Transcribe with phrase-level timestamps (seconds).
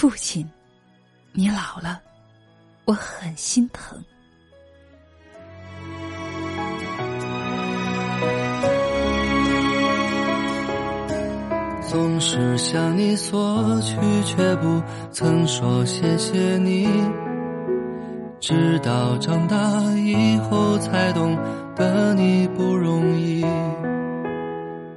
[0.00, 0.48] 父亲，
[1.34, 2.00] 你老了，
[2.86, 4.02] 我很心疼。
[11.86, 13.94] 总是向你索取，
[14.24, 16.88] 却不曾说谢谢你。
[18.40, 19.58] 直到长大
[19.98, 21.36] 以后，才懂
[21.76, 23.44] 得你不容易。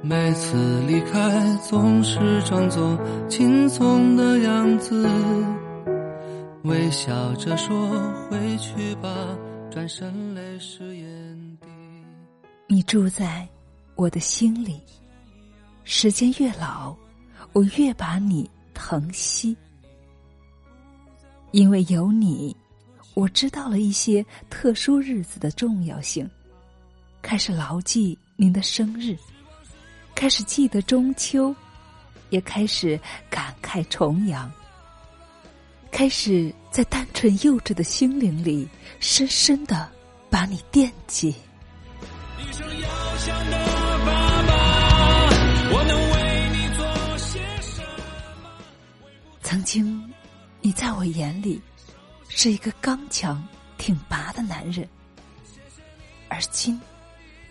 [0.06, 4.53] 每次离开，总是装作轻松的样
[4.84, 5.02] 子，
[6.64, 7.88] 微笑着说
[8.28, 9.08] 回去吧，
[9.70, 11.66] 转身泪湿眼底。
[12.68, 13.48] 你住在
[13.94, 14.78] 我的心里。
[15.84, 16.94] 时间越老，
[17.54, 19.56] 我越把你疼惜，
[21.52, 22.54] 因为有你，
[23.14, 26.28] 我知道了一些特殊日子的重要性，
[27.22, 29.16] 开始牢记您的生日，
[30.14, 31.54] 开始记得中秋，
[32.28, 34.50] 也开始感慨重阳，
[35.96, 39.88] 开始在单纯幼稚的心灵里，深深的
[40.28, 41.32] 把你惦记。
[49.40, 50.12] 曾经，
[50.60, 51.62] 你在我眼里
[52.28, 53.40] 是一个刚强
[53.78, 54.88] 挺拔的男人，
[56.28, 56.76] 而今，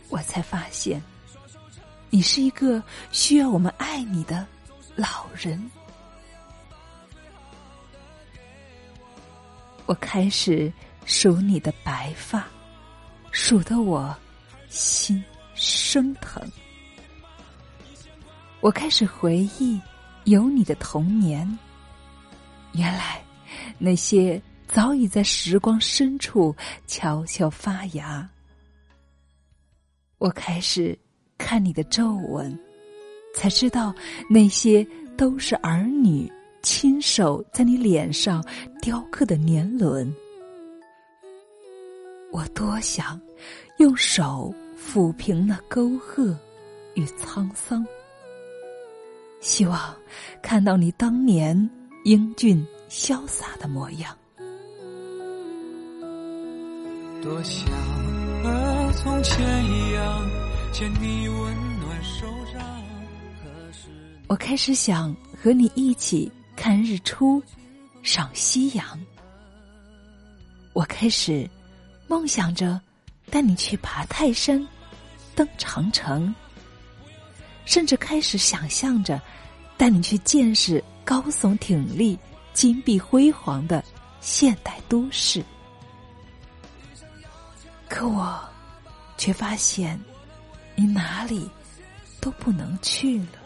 [0.10, 1.02] 我才发现，
[2.10, 4.46] 你是一个需要我们爱你的
[4.98, 5.72] 老人。
[9.86, 10.72] 我开始
[11.06, 12.48] 数你的白发，
[13.32, 14.16] 数得我
[14.70, 16.42] 心生疼。
[18.62, 19.80] 我开始回忆
[20.24, 21.48] 有你的童年。
[22.72, 23.22] 原来，
[23.78, 26.56] 那些早已在时光深处
[26.88, 28.28] 悄悄发芽。
[30.18, 30.98] 我开始
[31.38, 32.58] 看你的皱纹，
[33.36, 33.94] 才知道
[34.30, 36.32] 那些都是儿女
[36.64, 38.44] 亲手在你脸上
[38.82, 40.12] 雕刻的年轮。
[42.32, 43.22] 我多想
[43.78, 46.36] 用手抚平那沟壑
[46.96, 47.86] 与沧桑，
[49.40, 49.96] 希望
[50.42, 51.70] 看到你当年。
[52.06, 54.14] 英俊潇洒的模样，
[57.22, 57.66] 多想
[58.44, 60.30] 和从前一样
[60.74, 62.84] 牵你温暖手掌。
[64.28, 67.42] 我开始想和你一起看日出、
[68.02, 69.00] 赏夕阳。
[70.74, 71.50] 我开始
[72.08, 72.80] 梦想着
[73.30, 74.66] 带你去爬泰山、
[75.36, 76.34] 登长城，
[77.66, 79.22] 甚至开始想象着
[79.78, 80.84] 带你去见识。
[81.06, 82.18] 高耸挺立、
[82.54, 83.84] 金碧辉煌的
[84.22, 85.44] 现代都市，
[87.90, 88.42] 可我
[89.18, 90.02] 却发现，
[90.76, 91.46] 你哪里
[92.22, 93.43] 都不能去了。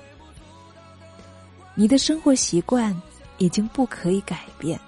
[1.80, 2.92] 你的生活习惯
[3.38, 4.80] 已经不可以改变，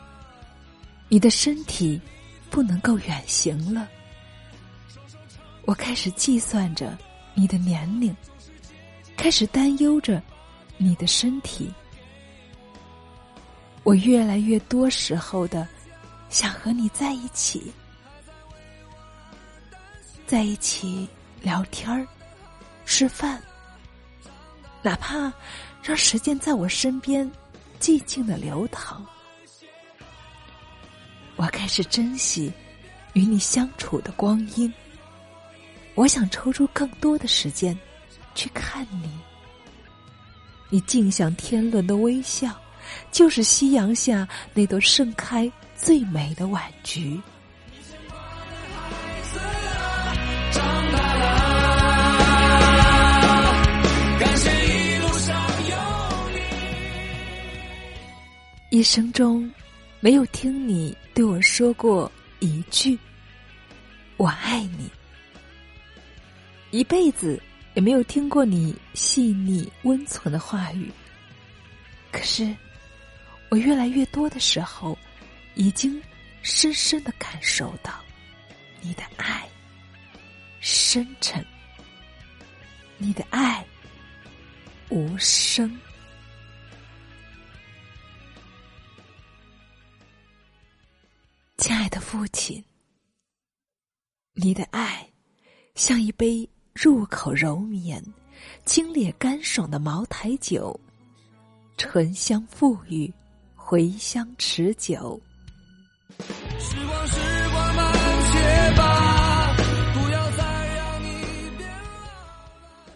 [1.08, 2.02] 你的身体
[2.50, 3.88] 不能够远行了。
[5.66, 6.98] 我开始计算着
[7.36, 8.16] 你的年龄，
[9.16, 10.20] 开始担忧着
[10.78, 11.72] 你的身体。
[13.84, 15.68] 我越来越多时候的
[16.28, 17.72] 想和你在一起，
[20.26, 21.08] 在一起
[21.44, 22.04] 聊天儿、
[22.84, 23.40] 吃饭，
[24.82, 25.32] 哪怕
[25.84, 27.30] 让时间在我身边
[27.80, 29.06] 寂静的流淌。
[31.36, 32.52] 我开始珍惜
[33.14, 34.74] 与你相处的光阴，
[35.96, 37.78] 我想抽出更多的时间
[38.36, 39.10] 去看你，
[40.70, 42.56] 你静享天伦的微笑。
[43.12, 47.22] 就是夕阳下那朵盛开最美的晚菊。
[58.70, 59.52] 一生中，
[60.00, 62.98] 没有听你对我说过一句
[64.18, 64.90] “我爱你”，
[66.72, 67.42] 一辈子
[67.74, 70.92] 也没有听过你细腻温存的话语。
[72.12, 72.56] 可是。
[73.52, 74.96] 我越来越多的时候，
[75.56, 76.00] 已经
[76.44, 77.92] 深深的感受到
[78.80, 79.50] 你的爱
[80.60, 81.44] 深沉，
[83.00, 83.66] 你的爱
[84.90, 85.76] 无声。
[94.60, 95.08] 的爱
[95.74, 98.04] 像一杯入口柔绵、
[98.66, 100.78] 清冽干爽的茅台酒，
[101.78, 103.10] 醇香馥郁。
[103.56, 105.22] 回香持久。
[106.18, 107.94] 时光时光慢
[108.32, 109.56] 些吧，
[109.94, 111.08] 不要再让你
[111.56, 111.70] 变。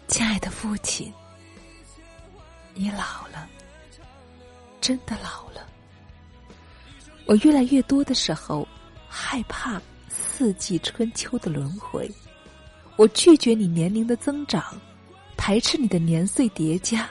[0.08, 1.12] 亲爱的父亲，
[2.74, 3.48] 你老了，
[4.80, 5.66] 真的老了。
[7.24, 8.66] 我越来越多的时候
[9.08, 9.80] 害怕
[10.36, 12.10] 四季春秋的轮回，
[12.96, 14.64] 我拒绝你年龄的增长，
[15.36, 17.08] 排斥你的年岁叠加。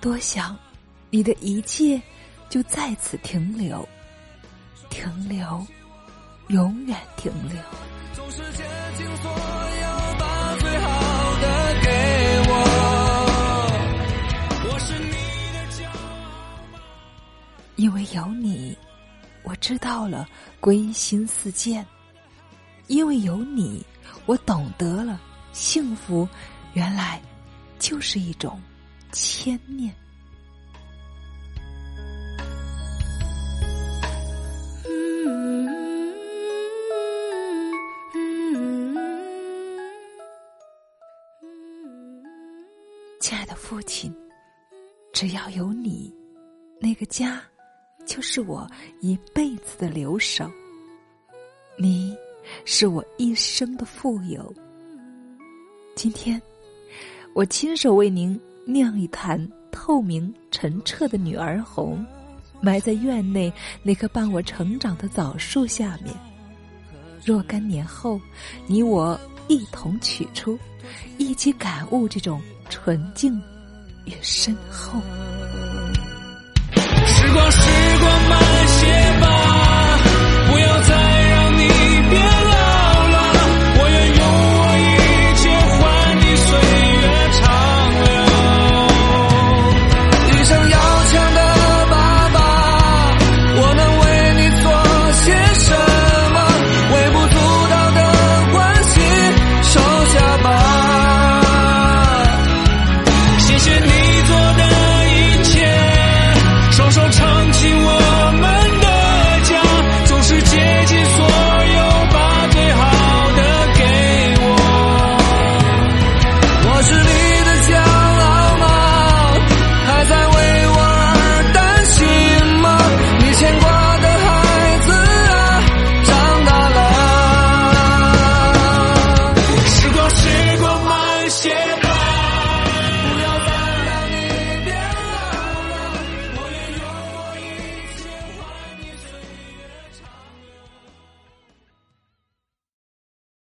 [0.00, 0.56] 多想
[1.10, 2.00] 你的一切
[2.48, 3.86] 就在此停留，
[4.88, 5.66] 停留，
[6.48, 7.58] 永远停留。
[8.14, 8.64] 总是竭
[8.96, 10.88] 尽所有，把最好
[11.42, 11.90] 的给
[12.48, 12.52] 我。
[14.72, 15.12] 我是你。
[17.76, 18.74] 因为有你，
[19.54, 20.28] 我知道了
[20.58, 21.80] 归心似箭；
[22.88, 23.86] 因为有你，
[24.26, 25.20] 我懂得了
[25.52, 26.28] 幸福
[26.72, 27.22] 原来
[27.78, 28.60] 就是一种
[29.12, 29.94] 牵念。
[43.20, 44.12] 亲爱的父亲，
[45.12, 46.12] 只要有你，
[46.80, 47.40] 那个家。
[48.06, 48.68] 就是我
[49.00, 50.50] 一辈子的留守，
[51.76, 52.14] 你
[52.64, 54.54] 是我一生的富有。
[55.94, 56.40] 今天，
[57.32, 62.04] 我亲手为您酿一坛透明澄澈的女儿红，
[62.60, 63.52] 埋在院内
[63.82, 66.14] 那棵伴我成长的枣树下面。
[67.24, 68.20] 若干年后，
[68.66, 69.18] 你我
[69.48, 70.58] 一同取出，
[71.16, 73.40] 一起感悟这种纯净
[74.04, 75.00] 与深厚。
[77.06, 77.60] 时光，是
[78.04, 79.03] 光慢些